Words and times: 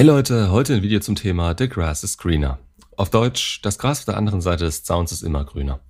Hey 0.00 0.06
Leute, 0.06 0.50
heute 0.50 0.76
ein 0.76 0.82
Video 0.82 0.98
zum 1.00 1.14
Thema 1.14 1.54
The 1.58 1.68
Grass 1.68 2.04
is 2.04 2.16
Greener. 2.16 2.58
Auf 2.96 3.10
Deutsch, 3.10 3.60
das 3.60 3.78
Gras 3.78 3.98
auf 3.98 4.04
der 4.06 4.16
anderen 4.16 4.40
Seite 4.40 4.64
des 4.64 4.82
Zauns 4.82 5.12
ist 5.12 5.20
immer 5.20 5.44
grüner. 5.44 5.80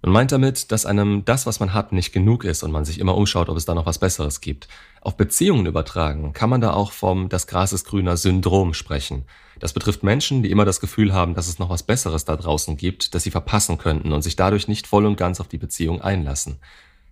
Man 0.00 0.14
meint 0.14 0.32
damit, 0.32 0.72
dass 0.72 0.86
einem 0.86 1.26
das, 1.26 1.44
was 1.44 1.60
man 1.60 1.74
hat, 1.74 1.92
nicht 1.92 2.10
genug 2.10 2.44
ist 2.44 2.62
und 2.62 2.72
man 2.72 2.86
sich 2.86 2.98
immer 2.98 3.14
umschaut, 3.14 3.50
ob 3.50 3.58
es 3.58 3.66
da 3.66 3.74
noch 3.74 3.84
was 3.84 3.98
Besseres 3.98 4.40
gibt. 4.40 4.66
Auf 5.02 5.18
Beziehungen 5.18 5.66
übertragen 5.66 6.32
kann 6.32 6.48
man 6.48 6.62
da 6.62 6.72
auch 6.72 6.90
vom 6.90 7.28
Das 7.28 7.46
Gras 7.46 7.74
ist 7.74 7.84
grüner 7.84 8.16
Syndrom 8.16 8.72
sprechen. 8.72 9.26
Das 9.58 9.74
betrifft 9.74 10.02
Menschen, 10.02 10.42
die 10.42 10.50
immer 10.50 10.64
das 10.64 10.80
Gefühl 10.80 11.12
haben, 11.12 11.34
dass 11.34 11.46
es 11.46 11.58
noch 11.58 11.68
was 11.68 11.82
Besseres 11.82 12.24
da 12.24 12.36
draußen 12.36 12.78
gibt, 12.78 13.14
das 13.14 13.24
sie 13.24 13.30
verpassen 13.30 13.76
könnten 13.76 14.14
und 14.14 14.22
sich 14.22 14.36
dadurch 14.36 14.68
nicht 14.68 14.86
voll 14.86 15.04
und 15.04 15.16
ganz 15.16 15.38
auf 15.38 15.48
die 15.48 15.58
Beziehung 15.58 16.00
einlassen. 16.00 16.60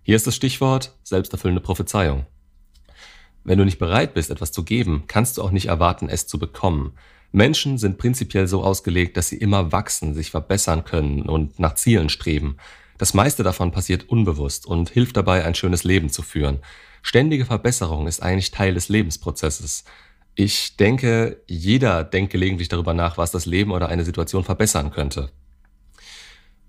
Hier 0.01 0.15
ist 0.15 0.25
das 0.25 0.35
Stichwort 0.35 0.95
selbsterfüllende 1.03 1.61
Prophezeiung. 1.61 2.25
Wenn 3.49 3.57
du 3.57 3.65
nicht 3.65 3.79
bereit 3.79 4.13
bist, 4.13 4.29
etwas 4.29 4.51
zu 4.51 4.63
geben, 4.63 5.05
kannst 5.07 5.39
du 5.39 5.41
auch 5.41 5.49
nicht 5.49 5.65
erwarten, 5.65 6.07
es 6.07 6.27
zu 6.27 6.37
bekommen. 6.37 6.93
Menschen 7.31 7.79
sind 7.79 7.97
prinzipiell 7.97 8.47
so 8.47 8.63
ausgelegt, 8.63 9.17
dass 9.17 9.29
sie 9.29 9.37
immer 9.37 9.71
wachsen, 9.71 10.13
sich 10.13 10.29
verbessern 10.29 10.83
können 10.83 11.23
und 11.23 11.57
nach 11.57 11.73
Zielen 11.73 12.09
streben. 12.09 12.57
Das 12.99 13.15
meiste 13.15 13.41
davon 13.41 13.71
passiert 13.71 14.07
unbewusst 14.07 14.67
und 14.67 14.91
hilft 14.91 15.17
dabei, 15.17 15.45
ein 15.45 15.55
schönes 15.55 15.83
Leben 15.83 16.11
zu 16.11 16.21
führen. 16.21 16.59
Ständige 17.01 17.43
Verbesserung 17.43 18.05
ist 18.05 18.21
eigentlich 18.21 18.51
Teil 18.51 18.75
des 18.75 18.87
Lebensprozesses. 18.87 19.83
Ich 20.35 20.77
denke, 20.77 21.41
jeder 21.47 22.03
denkt 22.03 22.31
gelegentlich 22.31 22.67
darüber 22.67 22.93
nach, 22.93 23.17
was 23.17 23.31
das 23.31 23.47
Leben 23.47 23.71
oder 23.71 23.89
eine 23.89 24.05
Situation 24.05 24.43
verbessern 24.43 24.91
könnte. 24.91 25.31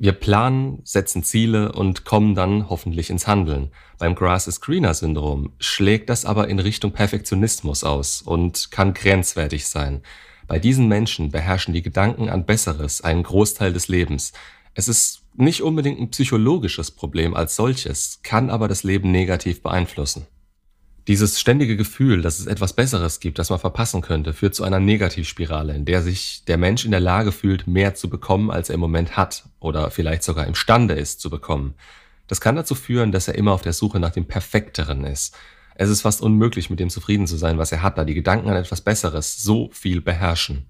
Wir 0.03 0.13
planen, 0.13 0.81
setzen 0.83 1.23
Ziele 1.25 1.73
und 1.73 2.07
kommen 2.07 2.35
dann 2.35 2.71
hoffentlich 2.71 3.11
ins 3.11 3.27
Handeln. 3.27 3.71
Beim 3.99 4.15
Grass 4.15 4.47
is 4.47 4.63
Greener 4.63 4.95
Syndrom 4.95 5.53
schlägt 5.59 6.09
das 6.09 6.25
aber 6.25 6.49
in 6.49 6.59
Richtung 6.59 6.93
Perfektionismus 6.93 7.85
aus 7.85 8.23
und 8.23 8.71
kann 8.71 8.95
grenzwertig 8.95 9.67
sein. 9.67 10.01
Bei 10.47 10.59
diesen 10.59 10.89
Menschen 10.89 11.31
beherrschen 11.31 11.75
die 11.75 11.83
Gedanken 11.83 12.31
an 12.31 12.47
Besseres 12.47 13.03
einen 13.03 13.25
Großteil 13.25 13.75
des 13.75 13.89
Lebens. 13.89 14.33
Es 14.73 14.89
ist 14.89 15.21
nicht 15.35 15.61
unbedingt 15.61 16.01
ein 16.01 16.09
psychologisches 16.09 16.91
Problem 16.93 17.35
als 17.35 17.55
solches, 17.55 18.21
kann 18.23 18.49
aber 18.49 18.69
das 18.69 18.85
Leben 18.85 19.11
negativ 19.11 19.63
beeinflussen. 19.63 20.27
Dieses 21.11 21.41
ständige 21.41 21.77
Gefühl, 21.77 22.23
dass 22.23 22.39
es 22.39 22.47
etwas 22.47 22.73
Besseres 22.73 23.19
gibt, 23.19 23.41
das 23.41 23.51
man 23.51 23.59
verpassen 23.59 24.01
könnte, 24.01 24.33
führt 24.33 24.55
zu 24.55 24.63
einer 24.63 24.79
Negativspirale, 24.79 25.75
in 25.75 25.85
der 25.85 26.03
sich 26.03 26.45
der 26.45 26.57
Mensch 26.57 26.85
in 26.85 26.93
der 26.93 27.01
Lage 27.01 27.33
fühlt, 27.33 27.67
mehr 27.67 27.97
zu 27.97 28.09
bekommen, 28.09 28.49
als 28.49 28.69
er 28.69 28.77
im 28.77 28.81
Moment 28.81 29.17
hat 29.17 29.49
oder 29.59 29.91
vielleicht 29.91 30.23
sogar 30.23 30.47
imstande 30.47 30.95
ist 30.95 31.21
zu 31.21 31.29
bekommen. 31.29 31.75
Das 32.29 32.41
kann 32.41 32.55
dazu 32.55 32.77
führen, 32.77 33.11
dass 33.11 33.27
er 33.27 33.35
immer 33.35 33.51
auf 33.51 33.63
der 33.63 33.73
Suche 33.73 33.99
nach 33.99 34.13
dem 34.13 34.27
Perfekteren 34.27 35.03
ist. 35.03 35.37
Es 35.75 35.91
ist 35.91 36.03
fast 36.03 36.23
unmöglich, 36.23 36.71
mit 36.71 36.79
dem 36.79 36.91
zufrieden 36.91 37.27
zu 37.27 37.37
sein, 37.37 37.59
was 37.59 37.73
er 37.73 37.83
hat, 37.83 37.99
da 37.99 38.05
die 38.05 38.15
Gedanken 38.15 38.49
an 38.49 38.55
etwas 38.55 38.81
Besseres 38.81 39.43
so 39.43 39.69
viel 39.73 40.01
beherrschen. 40.01 40.67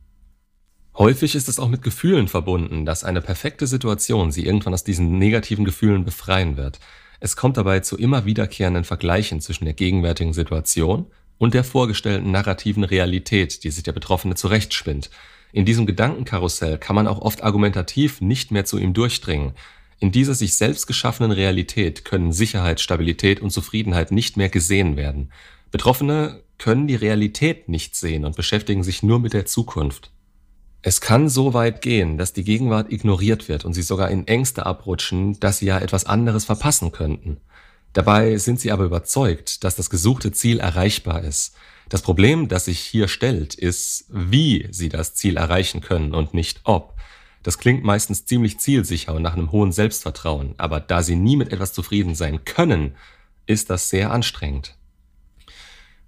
Häufig 0.97 1.35
ist 1.35 1.51
es 1.51 1.59
auch 1.59 1.69
mit 1.69 1.83
Gefühlen 1.83 2.29
verbunden, 2.29 2.87
dass 2.87 3.05
eine 3.05 3.21
perfekte 3.21 3.67
Situation 3.67 4.33
sie 4.33 4.47
irgendwann 4.47 4.73
aus 4.73 4.85
diesen 4.85 5.19
negativen 5.19 5.67
Gefühlen 5.67 6.07
befreien 6.07 6.57
wird. 6.57 6.81
Es 7.21 7.37
kommt 7.37 7.59
dabei 7.59 7.81
zu 7.81 7.99
immer 7.99 8.25
wiederkehrenden 8.25 8.85
Vergleichen 8.85 9.41
zwischen 9.41 9.67
der 9.67 9.75
gegenwärtigen 9.75 10.33
Situation 10.33 11.07
und 11.37 11.55
der 11.55 11.65
vorgestellten 11.65 12.31
narrativen 12.31 12.83
Realität, 12.83 13.63
die 13.63 13.71
sich 13.71 13.83
der 13.83 13.93
Betroffene 13.93 14.35
zurechtspinnt. 14.35 15.11
In 15.53 15.65
diesem 15.65 15.85
Gedankenkarussell 15.85 16.79
kann 16.79 16.97
man 16.97 17.07
auch 17.07 17.21
oft 17.21 17.43
argumentativ 17.43 18.21
nicht 18.21 18.51
mehr 18.51 18.65
zu 18.65 18.79
ihm 18.79 18.95
durchdringen. 18.95 19.53
In 19.99 20.13
dieser 20.13 20.35
sich 20.35 20.55
selbst 20.55 20.87
geschaffenen 20.87 21.33
Realität 21.33 22.07
können 22.07 22.33
Sicherheit, 22.33 22.81
Stabilität 22.81 23.41
und 23.41 23.51
Zufriedenheit 23.51 24.13
nicht 24.13 24.39
mehr 24.39 24.49
gesehen 24.49 24.97
werden. 24.97 25.31
Betroffene 25.71 26.43
können 26.57 26.87
die 26.87 26.95
Realität 26.95 27.69
nicht 27.69 27.97
sehen 27.97 28.25
und 28.25 28.37
beschäftigen 28.37 28.83
sich 28.83 29.03
nur 29.03 29.19
mit 29.19 29.35
der 29.35 29.45
Zukunft. 29.45 30.11
Es 30.83 31.03
kann 31.03 31.29
so 31.29 31.53
weit 31.53 31.83
gehen, 31.83 32.17
dass 32.17 32.33
die 32.33 32.45
Gegenwart 32.45 32.91
ignoriert 32.91 33.49
wird 33.49 33.65
und 33.65 33.75
sie 33.75 33.83
sogar 33.83 34.11
in 34.11 34.27
Ängste 34.27 34.65
abrutschen, 34.65 35.39
dass 35.39 35.59
sie 35.59 35.67
ja 35.67 35.79
etwas 35.79 36.07
anderes 36.07 36.47
verpassen 36.47 36.91
könnten. 36.91 37.39
Dabei 37.93 38.39
sind 38.39 38.61
sie 38.61 38.73
aber 38.73 38.85
überzeugt, 38.85 39.65
dass 39.65 39.77
das 39.77 39.91
gesuchte 39.91 40.33
Ziel 40.33 40.59
erreichbar 40.61 41.23
ist. 41.23 41.55
Das 41.91 42.03
Problem, 42.03 42.49
das 42.49 42.67
sich 42.67 42.79
hier 42.79 43.09
stellt, 43.09 43.55
ist, 43.55 44.07
wie 44.09 44.69
sie 44.71 44.89
das 44.89 45.15
Ziel 45.15 45.37
erreichen 45.37 45.81
können 45.81 46.15
und 46.15 46.35
nicht 46.35 46.61
ob. 46.65 46.95
Das 47.43 47.59
klingt 47.59 47.85
meistens 47.85 48.25
ziemlich 48.27 48.59
zielsicher 48.61 49.15
und 49.15 49.23
nach 49.23 49.33
einem 49.35 49.51
hohen 49.51 49.73
Selbstvertrauen, 49.73 50.55
aber 50.57 50.79
da 50.79 51.03
sie 51.03 51.17
nie 51.17 51.37
mit 51.37 51.53
etwas 51.53 51.73
zufrieden 51.73 52.15
sein 52.15 52.45
können, 52.45 52.95
ist 53.47 53.71
das 53.71 53.91
sehr 53.91 54.13
anstrengend. 54.13 54.77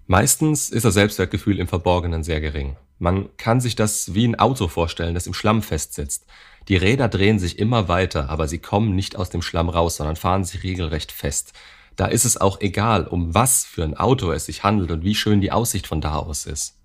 Meistens 0.06 0.70
ist 0.70 0.84
das 0.84 0.94
Selbstwertgefühl 0.94 1.58
im 1.58 1.68
Verborgenen 1.68 2.22
sehr 2.22 2.40
gering. 2.40 2.76
Man 3.02 3.36
kann 3.36 3.60
sich 3.60 3.74
das 3.74 4.14
wie 4.14 4.28
ein 4.28 4.38
Auto 4.38 4.68
vorstellen, 4.68 5.14
das 5.14 5.26
im 5.26 5.34
Schlamm 5.34 5.62
festsitzt. 5.62 6.24
Die 6.68 6.76
Räder 6.76 7.08
drehen 7.08 7.40
sich 7.40 7.58
immer 7.58 7.88
weiter, 7.88 8.30
aber 8.30 8.46
sie 8.46 8.60
kommen 8.60 8.94
nicht 8.94 9.16
aus 9.16 9.28
dem 9.28 9.42
Schlamm 9.42 9.68
raus, 9.68 9.96
sondern 9.96 10.14
fahren 10.14 10.44
sich 10.44 10.62
regelrecht 10.62 11.10
fest. 11.10 11.52
Da 11.96 12.06
ist 12.06 12.24
es 12.24 12.36
auch 12.36 12.60
egal, 12.60 13.08
um 13.08 13.34
was 13.34 13.64
für 13.64 13.82
ein 13.82 13.96
Auto 13.96 14.30
es 14.30 14.46
sich 14.46 14.62
handelt 14.62 14.92
und 14.92 15.02
wie 15.02 15.16
schön 15.16 15.40
die 15.40 15.50
Aussicht 15.50 15.88
von 15.88 16.00
da 16.00 16.14
aus 16.14 16.46
ist. 16.46 16.78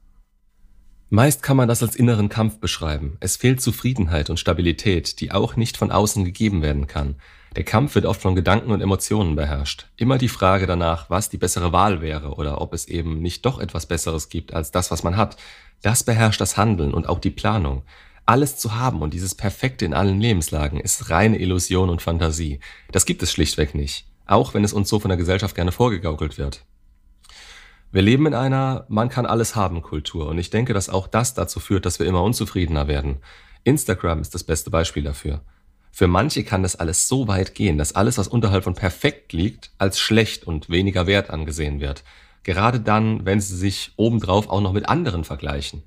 Meist 1.12 1.44
kann 1.44 1.56
man 1.56 1.68
das 1.68 1.84
als 1.84 1.96
inneren 1.96 2.30
Kampf 2.30 2.58
beschreiben. 2.60 3.18
Es 3.20 3.38
fehlt 3.38 3.62
Zufriedenheit 3.62 4.32
und 4.32 4.40
Stabilität, 4.40 5.22
die 5.22 5.32
auch 5.32 5.56
nicht 5.56 5.78
von 5.78 5.92
außen 5.92 6.26
gegeben 6.26 6.64
werden 6.64 6.88
kann. 6.88 7.18
Der 7.56 7.64
Kampf 7.64 7.96
wird 7.96 8.06
oft 8.06 8.22
von 8.22 8.36
Gedanken 8.36 8.72
und 8.72 8.82
Emotionen 8.82 9.36
beherrscht. 9.36 9.88
Immer 9.96 10.18
die 10.18 10.28
Frage 10.28 10.68
danach, 10.68 11.10
was 11.10 11.30
die 11.30 11.38
bessere 11.38 11.72
Wahl 11.72 12.02
wäre 12.02 12.36
oder 12.36 12.62
ob 12.62 12.74
es 12.74 12.88
eben 12.88 13.22
nicht 13.22 13.46
doch 13.46 13.60
etwas 13.60 13.86
Besseres 13.86 14.30
gibt 14.30 14.54
als 14.54 14.72
das, 14.72 14.92
was 14.92 15.04
man 15.04 15.18
hat. 15.18 15.38
Das 15.82 16.04
beherrscht 16.04 16.42
das 16.42 16.58
Handeln 16.58 16.94
und 16.94 17.08
auch 17.08 17.20
die 17.20 17.32
Planung. 17.32 17.84
Alles 18.26 18.58
zu 18.58 18.76
haben 18.76 19.02
und 19.02 19.14
dieses 19.14 19.36
Perfekte 19.36 19.86
in 19.86 19.94
allen 19.94 20.20
Lebenslagen 20.20 20.80
ist 20.80 21.10
reine 21.10 21.40
Illusion 21.40 21.90
und 21.90 22.02
Fantasie. 22.02 22.60
Das 22.92 23.06
gibt 23.06 23.24
es 23.24 23.32
schlichtweg 23.32 23.74
nicht. 23.74 24.06
Auch 24.26 24.54
wenn 24.54 24.66
es 24.66 24.74
uns 24.74 24.90
so 24.90 25.00
von 25.00 25.10
der 25.10 25.18
Gesellschaft 25.18 25.56
gerne 25.56 25.72
vorgegaukelt 25.72 26.38
wird. 26.38 26.66
Wir 27.90 28.02
leben 28.02 28.26
in 28.26 28.34
einer 28.34 28.86
Man 28.90 29.08
kann 29.08 29.26
alles 29.26 29.56
haben 29.56 29.82
Kultur 29.82 30.28
und 30.28 30.38
ich 30.38 30.50
denke, 30.50 30.74
dass 30.74 30.90
auch 30.90 31.08
das 31.08 31.36
dazu 31.36 31.62
führt, 31.62 31.86
dass 31.86 32.00
wir 32.00 32.06
immer 32.06 32.22
unzufriedener 32.22 32.90
werden. 32.90 33.22
Instagram 33.64 34.20
ist 34.20 34.36
das 34.36 34.44
beste 34.44 34.70
Beispiel 34.70 35.04
dafür. 35.04 35.42
Für 35.98 36.06
manche 36.06 36.44
kann 36.44 36.62
das 36.62 36.76
alles 36.76 37.08
so 37.08 37.28
weit 37.28 37.56
gehen, 37.56 37.80
dass 37.80 37.96
alles, 37.96 38.20
was 38.20 38.28
unterhalb 38.28 38.66
von 38.66 38.76
perfekt 38.76 39.34
liegt, 39.34 39.72
als 39.80 39.98
schlecht 40.00 40.46
und 40.46 40.70
weniger 40.70 41.08
wert 41.08 41.32
angesehen 41.32 41.80
wird. 41.80 42.04
Gerade 42.44 42.80
dann, 42.80 43.26
wenn 43.26 43.42
sie 43.42 43.58
sich 43.58 43.94
obendrauf 43.96 44.48
auch 44.48 44.62
noch 44.62 44.74
mit 44.74 44.88
anderen 44.88 45.24
vergleichen. 45.24 45.82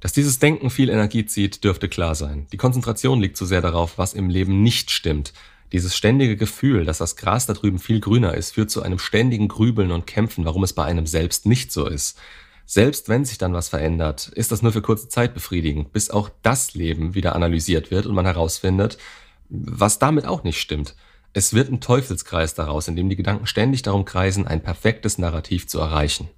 Dass 0.00 0.12
dieses 0.12 0.40
Denken 0.40 0.68
viel 0.68 0.88
Energie 0.88 1.26
zieht, 1.26 1.62
dürfte 1.62 1.88
klar 1.88 2.16
sein. 2.16 2.48
Die 2.50 2.56
Konzentration 2.56 3.20
liegt 3.20 3.36
zu 3.36 3.46
sehr 3.46 3.60
darauf, 3.60 3.98
was 3.98 4.14
im 4.14 4.30
Leben 4.30 4.64
nicht 4.64 4.90
stimmt, 4.90 5.32
dieses 5.70 5.94
ständige 5.96 6.36
Gefühl, 6.36 6.84
dass 6.84 6.98
das 6.98 7.14
Gras 7.14 7.46
da 7.46 7.52
drüben 7.52 7.78
viel 7.78 8.00
grüner 8.00 8.34
ist, 8.34 8.54
führt 8.54 8.72
zu 8.72 8.82
einem 8.82 8.98
ständigen 8.98 9.46
Grübeln 9.46 9.92
und 9.92 10.08
Kämpfen, 10.08 10.44
warum 10.44 10.64
es 10.64 10.72
bei 10.72 10.84
einem 10.84 11.06
selbst 11.06 11.46
nicht 11.46 11.70
so 11.70 11.86
ist. 11.86 12.18
Selbst 12.64 13.08
wenn 13.08 13.24
sich 13.24 13.38
dann 13.38 13.52
was 13.52 13.68
verändert, 13.68 14.26
ist 14.26 14.50
das 14.50 14.62
nur 14.62 14.72
für 14.72 14.82
kurze 14.82 15.08
Zeit 15.08 15.34
befriedigend, 15.34 15.92
bis 15.92 16.10
auch 16.10 16.30
das 16.42 16.74
Leben 16.74 17.14
wieder 17.14 17.36
analysiert 17.36 17.92
wird 17.92 18.06
und 18.06 18.16
man 18.16 18.26
herausfindet, 18.26 18.98
was 19.48 19.98
damit 19.98 20.26
auch 20.26 20.44
nicht 20.44 20.60
stimmt. 20.60 20.94
Es 21.32 21.52
wird 21.52 21.70
ein 21.70 21.80
Teufelskreis 21.80 22.54
daraus, 22.54 22.88
in 22.88 22.96
dem 22.96 23.08
die 23.08 23.16
Gedanken 23.16 23.46
ständig 23.46 23.82
darum 23.82 24.04
kreisen, 24.04 24.46
ein 24.46 24.62
perfektes 24.62 25.18
Narrativ 25.18 25.68
zu 25.68 25.78
erreichen. 25.78 26.28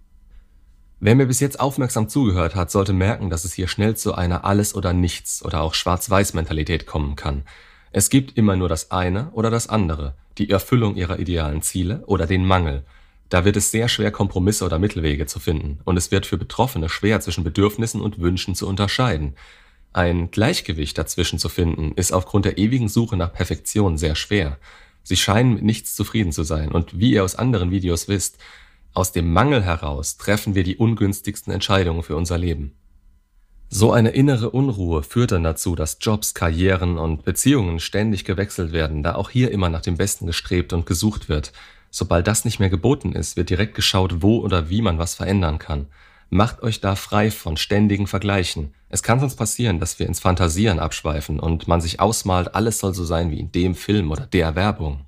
Wer 1.00 1.14
mir 1.14 1.26
bis 1.26 1.38
jetzt 1.38 1.60
aufmerksam 1.60 2.08
zugehört 2.08 2.56
hat, 2.56 2.72
sollte 2.72 2.92
merken, 2.92 3.30
dass 3.30 3.44
es 3.44 3.52
hier 3.52 3.68
schnell 3.68 3.96
zu 3.96 4.14
einer 4.14 4.44
Alles- 4.44 4.74
oder 4.74 4.92
Nichts- 4.92 5.44
oder 5.44 5.60
auch 5.60 5.74
Schwarz-Weiß-Mentalität 5.74 6.86
kommen 6.86 7.14
kann. 7.14 7.44
Es 7.92 8.10
gibt 8.10 8.36
immer 8.36 8.56
nur 8.56 8.68
das 8.68 8.90
eine 8.90 9.30
oder 9.30 9.50
das 9.50 9.68
andere, 9.68 10.14
die 10.38 10.50
Erfüllung 10.50 10.96
ihrer 10.96 11.20
idealen 11.20 11.62
Ziele 11.62 12.02
oder 12.06 12.26
den 12.26 12.44
Mangel. 12.44 12.84
Da 13.28 13.44
wird 13.44 13.56
es 13.56 13.70
sehr 13.70 13.88
schwer, 13.88 14.10
Kompromisse 14.10 14.64
oder 14.64 14.78
Mittelwege 14.78 15.26
zu 15.26 15.38
finden, 15.38 15.78
und 15.84 15.96
es 15.96 16.10
wird 16.10 16.26
für 16.26 16.38
Betroffene 16.38 16.88
schwer, 16.88 17.20
zwischen 17.20 17.44
Bedürfnissen 17.44 18.00
und 18.00 18.20
Wünschen 18.20 18.54
zu 18.56 18.66
unterscheiden. 18.66 19.36
Ein 19.98 20.30
Gleichgewicht 20.30 20.96
dazwischen 20.96 21.40
zu 21.40 21.48
finden, 21.48 21.90
ist 21.96 22.12
aufgrund 22.12 22.44
der 22.44 22.56
ewigen 22.56 22.88
Suche 22.88 23.16
nach 23.16 23.32
Perfektion 23.32 23.98
sehr 23.98 24.14
schwer. 24.14 24.56
Sie 25.02 25.16
scheinen 25.16 25.54
mit 25.54 25.64
nichts 25.64 25.96
zufrieden 25.96 26.30
zu 26.30 26.44
sein, 26.44 26.70
und 26.70 27.00
wie 27.00 27.14
ihr 27.14 27.24
aus 27.24 27.34
anderen 27.34 27.72
Videos 27.72 28.06
wisst, 28.06 28.38
aus 28.94 29.10
dem 29.10 29.32
Mangel 29.32 29.64
heraus 29.64 30.16
treffen 30.16 30.54
wir 30.54 30.62
die 30.62 30.76
ungünstigsten 30.76 31.52
Entscheidungen 31.52 32.04
für 32.04 32.14
unser 32.14 32.38
Leben. 32.38 32.76
So 33.70 33.90
eine 33.90 34.10
innere 34.10 34.50
Unruhe 34.50 35.02
führt 35.02 35.32
dann 35.32 35.42
dazu, 35.42 35.74
dass 35.74 35.98
Jobs, 36.00 36.32
Karrieren 36.32 36.96
und 36.96 37.24
Beziehungen 37.24 37.80
ständig 37.80 38.24
gewechselt 38.24 38.70
werden, 38.70 39.02
da 39.02 39.16
auch 39.16 39.30
hier 39.30 39.50
immer 39.50 39.68
nach 39.68 39.82
dem 39.82 39.96
Besten 39.96 40.28
gestrebt 40.28 40.72
und 40.72 40.86
gesucht 40.86 41.28
wird. 41.28 41.52
Sobald 41.90 42.28
das 42.28 42.44
nicht 42.44 42.60
mehr 42.60 42.70
geboten 42.70 43.14
ist, 43.14 43.36
wird 43.36 43.50
direkt 43.50 43.74
geschaut, 43.74 44.22
wo 44.22 44.38
oder 44.38 44.70
wie 44.70 44.80
man 44.80 44.98
was 44.98 45.16
verändern 45.16 45.58
kann. 45.58 45.88
Macht 46.30 46.62
euch 46.62 46.80
da 46.80 46.94
frei 46.94 47.30
von 47.30 47.56
ständigen 47.56 48.06
Vergleichen. 48.06 48.74
Es 48.90 49.02
kann 49.02 49.18
sonst 49.18 49.36
passieren, 49.36 49.80
dass 49.80 49.98
wir 49.98 50.06
ins 50.06 50.20
Fantasieren 50.20 50.78
abschweifen 50.78 51.40
und 51.40 51.68
man 51.68 51.80
sich 51.80 52.00
ausmalt, 52.00 52.54
alles 52.54 52.78
soll 52.78 52.92
so 52.94 53.04
sein 53.04 53.30
wie 53.30 53.40
in 53.40 53.50
dem 53.52 53.74
Film 53.74 54.10
oder 54.10 54.26
der 54.26 54.54
Werbung. 54.54 55.06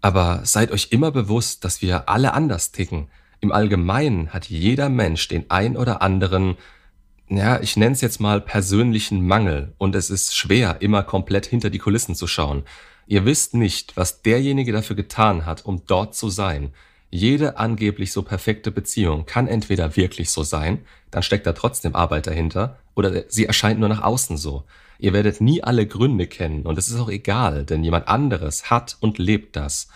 Aber 0.00 0.40
seid 0.44 0.70
euch 0.72 0.88
immer 0.90 1.10
bewusst, 1.10 1.64
dass 1.64 1.82
wir 1.82 2.08
alle 2.08 2.32
anders 2.32 2.72
ticken. 2.72 3.08
Im 3.40 3.52
Allgemeinen 3.52 4.30
hat 4.30 4.46
jeder 4.48 4.88
Mensch 4.88 5.28
den 5.28 5.50
ein 5.50 5.76
oder 5.76 6.00
anderen, 6.00 6.56
ja, 7.28 7.60
ich 7.60 7.76
nenne 7.76 7.92
es 7.92 8.00
jetzt 8.00 8.20
mal 8.20 8.40
persönlichen 8.40 9.26
Mangel 9.26 9.74
und 9.78 9.94
es 9.94 10.10
ist 10.10 10.34
schwer, 10.34 10.78
immer 10.80 11.02
komplett 11.02 11.46
hinter 11.46 11.70
die 11.70 11.78
Kulissen 11.78 12.14
zu 12.14 12.26
schauen. 12.26 12.64
Ihr 13.06 13.24
wisst 13.24 13.54
nicht, 13.54 13.96
was 13.96 14.22
derjenige 14.22 14.72
dafür 14.72 14.96
getan 14.96 15.44
hat, 15.44 15.64
um 15.64 15.82
dort 15.86 16.14
zu 16.14 16.30
sein. 16.30 16.72
Jede 17.14 17.58
angeblich 17.58 18.10
so 18.10 18.22
perfekte 18.22 18.70
Beziehung 18.70 19.26
kann 19.26 19.46
entweder 19.46 19.96
wirklich 19.96 20.30
so 20.30 20.42
sein, 20.44 20.78
dann 21.10 21.22
steckt 21.22 21.46
da 21.46 21.52
trotzdem 21.52 21.94
Arbeit 21.94 22.26
dahinter, 22.26 22.78
oder 22.94 23.24
sie 23.28 23.44
erscheint 23.44 23.78
nur 23.78 23.90
nach 23.90 24.02
außen 24.02 24.38
so. 24.38 24.64
Ihr 24.98 25.12
werdet 25.12 25.42
nie 25.42 25.62
alle 25.62 25.86
Gründe 25.86 26.26
kennen 26.26 26.62
und 26.62 26.78
es 26.78 26.88
ist 26.88 26.98
auch 26.98 27.10
egal, 27.10 27.66
denn 27.66 27.84
jemand 27.84 28.08
anderes 28.08 28.70
hat 28.70 28.96
und 29.00 29.18
lebt 29.18 29.56
das. 29.56 29.88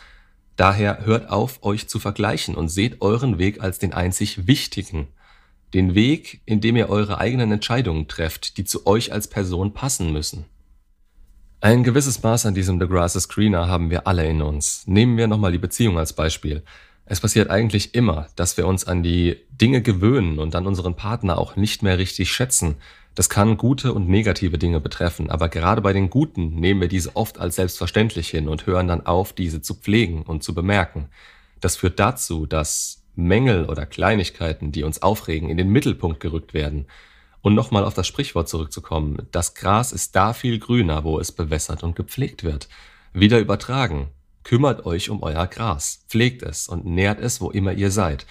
Daher 0.57 1.07
hört 1.07 1.31
auf, 1.31 1.63
euch 1.63 1.89
zu 1.89 1.99
vergleichen 1.99 2.55
und 2.55 2.69
seht 2.69 3.01
euren 3.01 3.39
Weg 3.39 3.63
als 3.63 3.79
den 3.79 3.95
einzig 3.95 4.47
wichtigen. 4.47 5.09
Den 5.73 5.95
Weg, 5.95 6.43
in 6.45 6.61
dem 6.61 6.77
ihr 6.77 6.91
eure 6.91 7.17
eigenen 7.17 7.51
Entscheidungen 7.51 8.09
trefft, 8.09 8.59
die 8.59 8.65
zu 8.65 8.87
euch 8.87 9.11
als 9.15 9.27
Person 9.27 9.73
passen 9.73 10.13
müssen. 10.13 10.45
Ein 11.63 11.83
gewisses 11.83 12.23
Maß 12.23 12.45
an 12.45 12.55
diesem 12.55 12.79
The 12.79 12.87
Grass 12.87 13.17
is 13.17 13.31
Greener 13.31 13.69
haben 13.69 13.89
wir 13.89 14.07
alle 14.07 14.29
in 14.29 14.43
uns. 14.43 14.87
Nehmen 14.87 15.17
wir 15.17 15.29
nochmal 15.29 15.53
die 15.53 15.59
Beziehung 15.59 15.99
als 15.99 16.13
Beispiel. 16.13 16.63
Es 17.09 17.21
passiert 17.21 17.51
eigentlich 17.51 17.95
immer, 17.95 18.27
dass 18.35 18.57
wir 18.57 18.67
uns 18.67 18.85
an 18.85 19.05
die 19.05 19.37
Dinge 19.51 19.81
gewöhnen 19.81 20.41
und 20.41 20.55
dann 20.55 20.67
unseren 20.67 20.97
Partner 20.97 21.39
auch 21.39 21.55
nicht 21.55 21.85
mehr 21.85 21.99
richtig 21.99 22.33
schätzen. 22.33 22.77
Das 23.15 23.31
kann 23.31 23.57
gute 23.57 23.93
und 23.95 24.09
negative 24.09 24.59
Dinge 24.59 24.81
betreffen, 24.81 25.31
aber 25.31 25.49
gerade 25.49 25.81
bei 25.81 25.93
den 25.93 26.11
guten 26.11 26.57
nehmen 26.57 26.81
wir 26.81 26.89
diese 26.89 27.15
oft 27.15 27.39
als 27.39 27.57
selbstverständlich 27.57 28.29
hin 28.29 28.49
und 28.49 28.67
hören 28.67 28.89
dann 28.89 29.07
auf, 29.07 29.33
diese 29.33 29.63
zu 29.63 29.75
pflegen 29.75 30.23
und 30.23 30.43
zu 30.43 30.53
bemerken. 30.53 31.09
Das 31.61 31.77
führt 31.77 32.01
dazu, 32.01 32.45
dass 32.45 33.05
Mängel 33.15 33.67
oder 33.67 33.87
Kleinigkeiten, 33.87 34.73
die 34.73 34.83
uns 34.83 35.01
aufregen, 35.01 35.49
in 35.49 35.57
den 35.57 35.71
Mittelpunkt 35.71 36.21
gerückt 36.21 36.55
werden. 36.55 36.87
Und 37.41 37.55
nochmal 37.55 37.85
auf 37.85 37.95
das 37.95 38.09
Sprichwort 38.09 38.49
zurückzukommen, 38.49 39.29
das 39.31 39.55
Gras 39.55 39.93
ist 39.93 40.17
da 40.17 40.33
viel 40.33 40.59
grüner, 40.59 41.05
wo 41.05 41.21
es 41.21 41.31
bewässert 41.31 41.85
und 41.85 41.95
gepflegt 41.95 42.43
wird. 42.43 42.69
Wieder 43.13 43.39
übertragen, 43.39 44.09
Kümmert 44.47 44.87
euch 44.87 45.11
um 45.11 45.25
euer 45.25 45.49
Gras, 45.49 46.05
pflegt 46.09 46.45
es 46.45 46.69
und 46.69 46.87
nährt 46.87 47.19
es, 47.19 47.41
wo 47.41 47.51
immer 47.51 47.73
ihr 47.73 47.91
seid. 47.91 48.27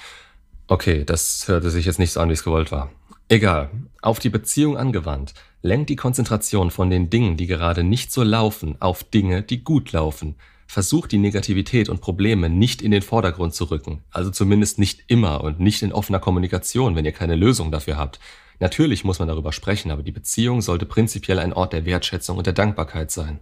Okay, 0.67 1.03
das 1.03 1.49
hörte 1.49 1.69
sich 1.69 1.85
jetzt 1.85 1.99
nicht 1.99 2.13
so 2.13 2.21
an, 2.21 2.29
wie 2.29 2.33
es 2.33 2.45
gewollt 2.45 2.71
war. 2.71 2.89
Egal, 3.27 3.69
auf 4.01 4.19
die 4.19 4.29
Beziehung 4.29 4.77
angewandt, 4.77 5.33
lenkt 5.61 5.89
die 5.89 5.97
Konzentration 5.97 6.71
von 6.71 6.89
den 6.89 7.09
Dingen, 7.09 7.35
die 7.35 7.47
gerade 7.47 7.83
nicht 7.83 8.13
so 8.13 8.23
laufen, 8.23 8.77
auf 8.81 9.03
Dinge, 9.03 9.43
die 9.43 9.65
gut 9.65 9.91
laufen. 9.91 10.35
Versucht 10.67 11.11
die 11.11 11.17
Negativität 11.17 11.89
und 11.89 11.99
Probleme 11.99 12.49
nicht 12.49 12.81
in 12.81 12.91
den 12.91 13.01
Vordergrund 13.01 13.53
zu 13.53 13.65
rücken, 13.65 14.01
also 14.09 14.31
zumindest 14.31 14.79
nicht 14.79 15.03
immer 15.07 15.43
und 15.43 15.59
nicht 15.59 15.81
in 15.81 15.91
offener 15.91 16.19
Kommunikation, 16.19 16.95
wenn 16.95 17.03
ihr 17.03 17.11
keine 17.11 17.35
Lösung 17.35 17.73
dafür 17.73 17.97
habt. 17.97 18.21
Natürlich 18.61 19.03
muss 19.03 19.19
man 19.19 19.27
darüber 19.27 19.51
sprechen, 19.51 19.91
aber 19.91 20.01
die 20.01 20.13
Beziehung 20.13 20.61
sollte 20.61 20.85
prinzipiell 20.85 21.39
ein 21.39 21.51
Ort 21.51 21.73
der 21.73 21.83
Wertschätzung 21.83 22.37
und 22.37 22.47
der 22.47 22.53
Dankbarkeit 22.53 23.11
sein. 23.11 23.41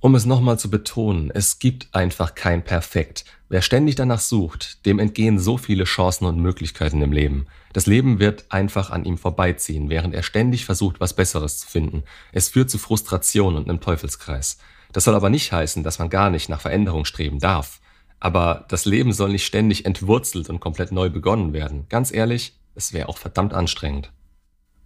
Um 0.00 0.14
es 0.14 0.26
nochmal 0.26 0.58
zu 0.58 0.68
betonen, 0.70 1.30
es 1.32 1.58
gibt 1.58 1.88
einfach 1.92 2.34
kein 2.34 2.62
Perfekt. 2.62 3.24
Wer 3.48 3.62
ständig 3.62 3.94
danach 3.94 4.20
sucht, 4.20 4.84
dem 4.84 4.98
entgehen 4.98 5.38
so 5.38 5.56
viele 5.56 5.84
Chancen 5.84 6.26
und 6.26 6.38
Möglichkeiten 6.38 7.00
im 7.00 7.12
Leben. 7.12 7.46
Das 7.72 7.86
Leben 7.86 8.18
wird 8.18 8.44
einfach 8.50 8.90
an 8.90 9.04
ihm 9.04 9.16
vorbeiziehen, 9.16 9.88
während 9.88 10.14
er 10.14 10.22
ständig 10.22 10.64
versucht, 10.64 11.00
was 11.00 11.14
Besseres 11.14 11.58
zu 11.58 11.68
finden. 11.68 12.04
Es 12.32 12.50
führt 12.50 12.70
zu 12.70 12.78
Frustration 12.78 13.56
und 13.56 13.68
einem 13.68 13.80
Teufelskreis. 13.80 14.58
Das 14.92 15.04
soll 15.04 15.14
aber 15.14 15.30
nicht 15.30 15.52
heißen, 15.52 15.82
dass 15.82 15.98
man 15.98 16.10
gar 16.10 16.30
nicht 16.30 16.48
nach 16.48 16.60
Veränderung 16.60 17.04
streben 17.04 17.38
darf. 17.38 17.80
Aber 18.20 18.64
das 18.68 18.84
Leben 18.84 19.12
soll 19.12 19.30
nicht 19.30 19.44
ständig 19.44 19.86
entwurzelt 19.86 20.48
und 20.50 20.60
komplett 20.60 20.92
neu 20.92 21.10
begonnen 21.10 21.52
werden. 21.52 21.86
Ganz 21.88 22.12
ehrlich, 22.12 22.58
es 22.74 22.92
wäre 22.92 23.08
auch 23.08 23.18
verdammt 23.18 23.54
anstrengend. 23.54 24.12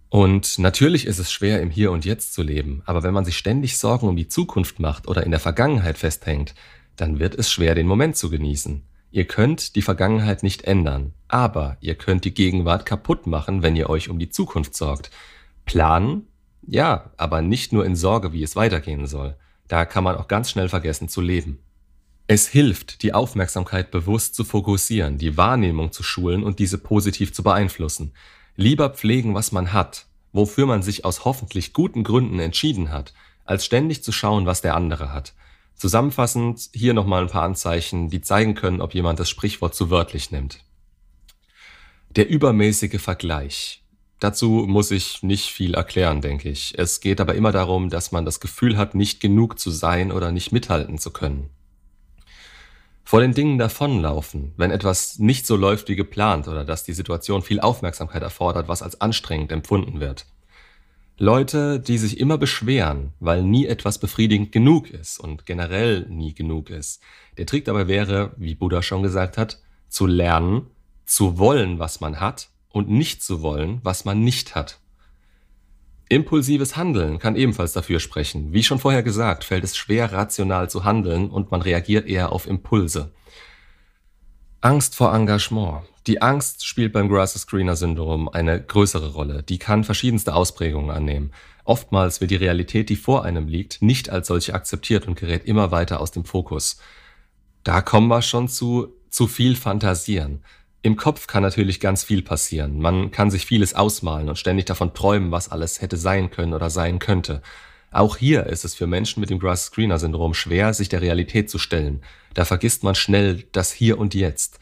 Und 0.09 0.57
natürlich 0.57 1.05
ist 1.05 1.19
es 1.19 1.31
schwer, 1.31 1.61
im 1.61 1.69
Hier 1.69 1.91
und 1.91 2.03
Jetzt 2.03 2.33
zu 2.33 2.41
leben, 2.41 2.81
aber 2.85 3.03
wenn 3.03 3.13
man 3.13 3.25
sich 3.25 3.37
ständig 3.37 3.77
Sorgen 3.77 4.07
um 4.07 4.15
die 4.15 4.27
Zukunft 4.27 4.79
macht 4.79 5.07
oder 5.07 5.23
in 5.23 5.31
der 5.31 5.39
Vergangenheit 5.39 5.99
festhängt, 5.99 6.55
dann 6.95 7.19
wird 7.19 7.35
es 7.35 7.51
schwer, 7.51 7.75
den 7.75 7.87
Moment 7.87 8.17
zu 8.17 8.29
genießen. 8.29 8.83
Ihr 9.11 9.25
könnt 9.25 9.75
die 9.75 9.81
Vergangenheit 9.81 10.43
nicht 10.43 10.63
ändern, 10.63 11.13
aber 11.27 11.77
ihr 11.79 11.95
könnt 11.95 12.25
die 12.25 12.33
Gegenwart 12.33 12.85
kaputt 12.85 13.27
machen, 13.27 13.61
wenn 13.63 13.75
ihr 13.75 13.89
euch 13.89 14.09
um 14.09 14.19
die 14.19 14.29
Zukunft 14.29 14.75
sorgt. 14.75 15.11
Planen? 15.65 16.27
Ja, 16.65 17.11
aber 17.17 17.41
nicht 17.41 17.71
nur 17.71 17.85
in 17.85 17.95
Sorge, 17.95 18.33
wie 18.33 18.43
es 18.43 18.55
weitergehen 18.55 19.07
soll. 19.07 19.35
Da 19.67 19.85
kann 19.85 20.03
man 20.03 20.15
auch 20.15 20.27
ganz 20.27 20.49
schnell 20.49 20.69
vergessen 20.69 21.09
zu 21.09 21.21
leben. 21.21 21.59
Es 22.27 22.47
hilft, 22.47 23.01
die 23.01 23.13
Aufmerksamkeit 23.13 23.89
bewusst 23.89 24.35
zu 24.35 24.43
fokussieren, 24.43 25.17
die 25.17 25.37
Wahrnehmung 25.37 25.91
zu 25.91 26.03
schulen 26.03 26.43
und 26.43 26.59
diese 26.59 26.77
positiv 26.77 27.33
zu 27.33 27.41
beeinflussen. 27.41 28.13
Lieber 28.59 28.89
pflegen, 28.89 29.35
was 29.35 29.53
man 29.53 29.71
hat, 29.71 30.05
wofür 30.33 30.65
man 30.65 30.83
sich 30.83 31.05
aus 31.05 31.23
hoffentlich 31.23 31.71
guten 31.71 32.03
Gründen 32.03 32.39
entschieden 32.39 32.91
hat, 32.91 33.13
als 33.45 33.63
ständig 33.63 34.03
zu 34.03 34.11
schauen, 34.11 34.45
was 34.45 34.59
der 34.59 34.75
andere 34.75 35.13
hat. 35.13 35.33
Zusammenfassend 35.75 36.69
hier 36.73 36.93
nochmal 36.93 37.21
ein 37.21 37.29
paar 37.29 37.43
Anzeichen, 37.43 38.09
die 38.09 38.19
zeigen 38.19 38.55
können, 38.55 38.81
ob 38.81 38.93
jemand 38.93 39.17
das 39.17 39.29
Sprichwort 39.29 39.75
zu 39.75 39.89
wörtlich 39.89 40.31
nimmt. 40.31 40.65
Der 42.09 42.27
übermäßige 42.27 42.99
Vergleich. 43.01 43.81
Dazu 44.19 44.65
muss 44.67 44.91
ich 44.91 45.23
nicht 45.23 45.51
viel 45.51 45.73
erklären, 45.73 46.19
denke 46.19 46.49
ich. 46.49 46.77
Es 46.77 46.99
geht 46.99 47.21
aber 47.21 47.35
immer 47.35 47.53
darum, 47.53 47.89
dass 47.89 48.11
man 48.11 48.25
das 48.25 48.41
Gefühl 48.41 48.75
hat, 48.75 48.93
nicht 48.93 49.21
genug 49.21 49.57
zu 49.57 49.71
sein 49.71 50.11
oder 50.11 50.33
nicht 50.33 50.51
mithalten 50.51 50.97
zu 50.97 51.11
können. 51.11 51.49
Vor 53.09 53.21
den 53.21 53.33
Dingen 53.33 53.57
davonlaufen, 53.57 54.53
wenn 54.55 54.69
etwas 54.69 55.17
nicht 55.17 55.47
so 55.47 55.55
läuft 55.55 55.89
wie 55.89 55.95
geplant 55.95 56.47
oder 56.47 56.63
dass 56.63 56.83
die 56.83 56.93
Situation 56.93 57.41
viel 57.41 57.59
Aufmerksamkeit 57.59 58.21
erfordert, 58.21 58.67
was 58.67 58.83
als 58.83 59.01
anstrengend 59.01 59.51
empfunden 59.51 59.99
wird. 59.99 60.27
Leute, 61.17 61.79
die 61.79 61.97
sich 61.97 62.19
immer 62.19 62.37
beschweren, 62.37 63.13
weil 63.19 63.41
nie 63.41 63.65
etwas 63.65 63.97
befriedigend 63.97 64.51
genug 64.51 64.91
ist 64.91 65.19
und 65.19 65.47
generell 65.47 66.05
nie 66.07 66.35
genug 66.35 66.69
ist. 66.69 67.01
Der 67.39 67.47
Trick 67.47 67.65
dabei 67.65 67.87
wäre, 67.87 68.35
wie 68.37 68.53
Buddha 68.53 68.83
schon 68.83 69.01
gesagt 69.01 69.39
hat, 69.39 69.59
zu 69.87 70.05
lernen, 70.05 70.67
zu 71.07 71.39
wollen, 71.39 71.79
was 71.79 72.01
man 72.01 72.19
hat 72.19 72.49
und 72.69 72.91
nicht 72.91 73.23
zu 73.23 73.41
wollen, 73.41 73.79
was 73.81 74.05
man 74.05 74.23
nicht 74.23 74.53
hat. 74.53 74.77
Impulsives 76.09 76.75
Handeln 76.75 77.19
kann 77.19 77.35
ebenfalls 77.35 77.73
dafür 77.73 77.99
sprechen. 77.99 78.51
Wie 78.51 78.63
schon 78.63 78.79
vorher 78.79 79.03
gesagt, 79.03 79.43
fällt 79.43 79.63
es 79.63 79.77
schwer, 79.77 80.11
rational 80.11 80.69
zu 80.69 80.83
handeln 80.83 81.29
und 81.29 81.51
man 81.51 81.61
reagiert 81.61 82.07
eher 82.07 82.31
auf 82.31 82.47
Impulse. 82.47 83.13
Angst 84.61 84.95
vor 84.95 85.13
Engagement. 85.13 85.83
Die 86.07 86.21
Angst 86.21 86.65
spielt 86.65 86.93
beim 86.93 87.09
Grasses-Screener-Syndrom 87.09 88.27
eine 88.27 88.59
größere 88.61 89.13
Rolle. 89.13 89.43
Die 89.43 89.59
kann 89.59 89.83
verschiedenste 89.83 90.33
Ausprägungen 90.33 90.89
annehmen. 90.89 91.31
Oftmals 91.63 92.19
wird 92.19 92.31
die 92.31 92.35
Realität, 92.35 92.89
die 92.89 92.95
vor 92.95 93.23
einem 93.23 93.47
liegt, 93.47 93.81
nicht 93.81 94.09
als 94.09 94.27
solche 94.27 94.55
akzeptiert 94.55 95.07
und 95.07 95.15
gerät 95.15 95.45
immer 95.45 95.69
weiter 95.69 96.01
aus 96.01 96.11
dem 96.11 96.25
Fokus. 96.25 96.79
Da 97.63 97.81
kommen 97.81 98.07
wir 98.07 98.23
schon 98.23 98.47
zu 98.47 98.95
zu 99.09 99.27
viel 99.27 99.55
Fantasieren. 99.55 100.43
Im 100.81 100.95
Kopf 100.95 101.27
kann 101.27 101.43
natürlich 101.43 101.81
ganz 101.81 102.03
viel 102.03 102.21
passieren. 102.21 102.79
Man 102.79 103.11
kann 103.11 103.31
sich 103.31 103.45
vieles 103.45 103.73
ausmalen 103.73 104.29
und 104.29 104.37
ständig 104.37 104.65
davon 104.65 104.93
träumen, 104.93 105.31
was 105.31 105.49
alles 105.49 105.81
hätte 105.81 105.97
sein 105.97 106.31
können 106.31 106.53
oder 106.53 106.69
sein 106.69 106.99
könnte. 106.99 107.41
Auch 107.91 108.15
hier 108.15 108.45
ist 108.45 108.63
es 108.63 108.75
für 108.75 108.87
Menschen 108.87 109.19
mit 109.19 109.29
dem 109.29 109.39
Grass-Screener-Syndrom 109.39 110.33
schwer, 110.33 110.73
sich 110.73 110.87
der 110.87 111.01
Realität 111.01 111.49
zu 111.49 111.57
stellen. 111.57 112.01
Da 112.33 112.45
vergisst 112.45 112.83
man 112.83 112.95
schnell 112.95 113.43
das 113.51 113.73
Hier 113.73 113.97
und 113.97 114.13
Jetzt. 114.13 114.59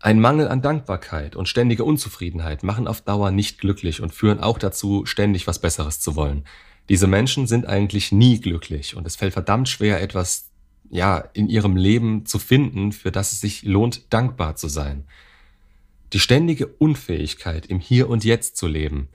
Ein 0.00 0.20
Mangel 0.20 0.48
an 0.48 0.62
Dankbarkeit 0.62 1.34
und 1.34 1.48
ständige 1.48 1.84
Unzufriedenheit 1.84 2.62
machen 2.62 2.86
auf 2.86 3.00
Dauer 3.00 3.32
nicht 3.32 3.58
glücklich 3.58 4.00
und 4.00 4.14
führen 4.14 4.38
auch 4.40 4.58
dazu, 4.58 5.04
ständig 5.04 5.46
was 5.46 5.58
Besseres 5.58 6.00
zu 6.00 6.14
wollen. 6.14 6.44
Diese 6.88 7.08
Menschen 7.08 7.46
sind 7.46 7.66
eigentlich 7.66 8.12
nie 8.12 8.40
glücklich 8.40 8.96
und 8.96 9.06
es 9.06 9.16
fällt 9.16 9.32
verdammt 9.34 9.68
schwer, 9.68 10.00
etwas 10.00 10.47
ja, 10.90 11.18
in 11.32 11.48
ihrem 11.48 11.76
Leben 11.76 12.26
zu 12.26 12.38
finden, 12.38 12.92
für 12.92 13.12
das 13.12 13.32
es 13.32 13.40
sich 13.40 13.62
lohnt, 13.62 14.12
dankbar 14.12 14.56
zu 14.56 14.68
sein. 14.68 15.04
Die 16.12 16.20
ständige 16.20 16.66
Unfähigkeit, 16.66 17.66
im 17.66 17.80
Hier 17.80 18.08
und 18.08 18.24
Jetzt 18.24 18.56
zu 18.56 18.66
leben. 18.66 19.08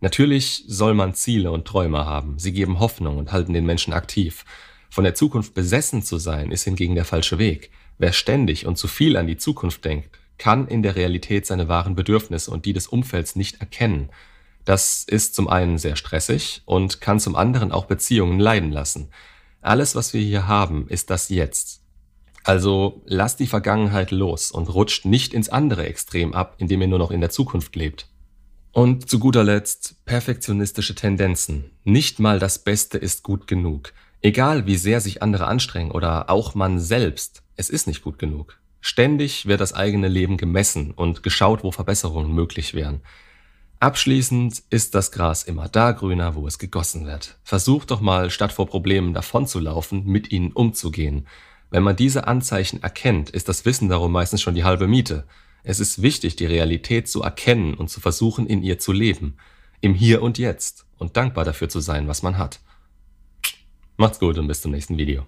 Natürlich 0.00 0.64
soll 0.66 0.94
man 0.94 1.14
Ziele 1.14 1.52
und 1.52 1.66
Träume 1.66 2.04
haben. 2.06 2.38
Sie 2.38 2.52
geben 2.52 2.80
Hoffnung 2.80 3.18
und 3.18 3.32
halten 3.32 3.52
den 3.52 3.66
Menschen 3.66 3.92
aktiv. 3.92 4.44
Von 4.88 5.04
der 5.04 5.14
Zukunft 5.14 5.54
besessen 5.54 6.02
zu 6.02 6.18
sein, 6.18 6.50
ist 6.50 6.64
hingegen 6.64 6.94
der 6.94 7.04
falsche 7.04 7.38
Weg. 7.38 7.70
Wer 7.98 8.12
ständig 8.12 8.66
und 8.66 8.76
zu 8.76 8.88
viel 8.88 9.16
an 9.16 9.26
die 9.26 9.36
Zukunft 9.36 9.84
denkt, 9.84 10.08
kann 10.38 10.66
in 10.66 10.82
der 10.82 10.96
Realität 10.96 11.46
seine 11.46 11.68
wahren 11.68 11.94
Bedürfnisse 11.94 12.50
und 12.50 12.64
die 12.64 12.72
des 12.72 12.88
Umfelds 12.88 13.36
nicht 13.36 13.60
erkennen. 13.60 14.08
Das 14.64 15.04
ist 15.04 15.34
zum 15.34 15.48
einen 15.48 15.78
sehr 15.78 15.96
stressig 15.96 16.62
und 16.64 17.00
kann 17.00 17.20
zum 17.20 17.36
anderen 17.36 17.72
auch 17.72 17.84
Beziehungen 17.84 18.40
leiden 18.40 18.72
lassen. 18.72 19.10
Alles, 19.60 19.94
was 19.94 20.14
wir 20.14 20.22
hier 20.22 20.46
haben, 20.46 20.88
ist 20.88 21.10
das 21.10 21.28
Jetzt. 21.28 21.82
Also 22.44 23.02
lasst 23.04 23.40
die 23.40 23.46
Vergangenheit 23.46 24.10
los 24.10 24.50
und 24.50 24.72
rutscht 24.72 25.04
nicht 25.04 25.34
ins 25.34 25.50
andere 25.50 25.86
Extrem 25.86 26.32
ab, 26.32 26.54
indem 26.58 26.80
ihr 26.80 26.88
nur 26.88 26.98
noch 26.98 27.10
in 27.10 27.20
der 27.20 27.30
Zukunft 27.30 27.76
lebt. 27.76 28.08
Und 28.72 29.10
zu 29.10 29.18
guter 29.18 29.44
Letzt 29.44 29.96
perfektionistische 30.06 30.94
Tendenzen. 30.94 31.72
Nicht 31.84 32.20
mal 32.20 32.38
das 32.38 32.60
Beste 32.60 32.98
ist 32.98 33.22
gut 33.22 33.46
genug. 33.46 33.92
Egal 34.22 34.66
wie 34.66 34.76
sehr 34.76 35.00
sich 35.00 35.22
andere 35.22 35.46
anstrengen 35.46 35.90
oder 35.90 36.30
auch 36.30 36.54
man 36.54 36.78
selbst, 36.78 37.42
es 37.56 37.68
ist 37.68 37.86
nicht 37.86 38.02
gut 38.02 38.18
genug. 38.18 38.58
Ständig 38.80 39.46
wird 39.46 39.60
das 39.60 39.74
eigene 39.74 40.08
Leben 40.08 40.36
gemessen 40.36 40.92
und 40.92 41.22
geschaut, 41.22 41.64
wo 41.64 41.70
Verbesserungen 41.70 42.32
möglich 42.34 42.72
wären. 42.72 43.02
Abschließend 43.80 44.62
ist 44.68 44.94
das 44.94 45.10
Gras 45.10 45.42
immer 45.42 45.66
da 45.66 45.92
grüner, 45.92 46.34
wo 46.34 46.46
es 46.46 46.58
gegossen 46.58 47.06
wird. 47.06 47.38
Versucht 47.42 47.90
doch 47.90 48.02
mal, 48.02 48.28
statt 48.28 48.52
vor 48.52 48.66
Problemen 48.66 49.14
davonzulaufen, 49.14 50.04
mit 50.04 50.30
ihnen 50.30 50.52
umzugehen. 50.52 51.26
Wenn 51.70 51.82
man 51.82 51.96
diese 51.96 52.26
Anzeichen 52.26 52.82
erkennt, 52.82 53.30
ist 53.30 53.48
das 53.48 53.64
Wissen 53.64 53.88
darum 53.88 54.12
meistens 54.12 54.42
schon 54.42 54.54
die 54.54 54.64
halbe 54.64 54.86
Miete. 54.86 55.26
Es 55.62 55.80
ist 55.80 56.02
wichtig, 56.02 56.36
die 56.36 56.44
Realität 56.44 57.08
zu 57.08 57.22
erkennen 57.22 57.72
und 57.72 57.88
zu 57.88 58.00
versuchen, 58.00 58.46
in 58.46 58.62
ihr 58.62 58.78
zu 58.78 58.92
leben. 58.92 59.38
Im 59.80 59.94
Hier 59.94 60.20
und 60.20 60.36
Jetzt 60.36 60.84
und 60.98 61.16
dankbar 61.16 61.46
dafür 61.46 61.70
zu 61.70 61.80
sein, 61.80 62.06
was 62.06 62.22
man 62.22 62.36
hat. 62.36 62.60
Macht's 63.96 64.18
gut 64.18 64.36
und 64.36 64.46
bis 64.46 64.60
zum 64.60 64.72
nächsten 64.72 64.98
Video. 64.98 65.24